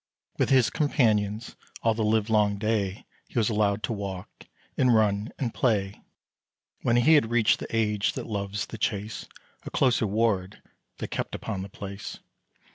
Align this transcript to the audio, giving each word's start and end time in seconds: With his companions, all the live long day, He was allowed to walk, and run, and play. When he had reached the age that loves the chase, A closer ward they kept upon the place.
With 0.39 0.49
his 0.49 0.71
companions, 0.71 1.55
all 1.83 1.93
the 1.93 2.03
live 2.03 2.27
long 2.27 2.57
day, 2.57 3.05
He 3.27 3.37
was 3.37 3.49
allowed 3.49 3.83
to 3.83 3.93
walk, 3.93 4.47
and 4.75 4.95
run, 4.95 5.31
and 5.37 5.53
play. 5.53 6.01
When 6.81 6.95
he 6.95 7.13
had 7.13 7.29
reached 7.29 7.59
the 7.59 7.67
age 7.69 8.13
that 8.13 8.25
loves 8.25 8.65
the 8.65 8.79
chase, 8.79 9.27
A 9.61 9.69
closer 9.69 10.07
ward 10.07 10.59
they 10.97 11.05
kept 11.05 11.35
upon 11.35 11.61
the 11.61 11.69
place. 11.69 12.17